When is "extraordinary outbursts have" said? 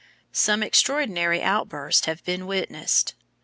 0.63-2.23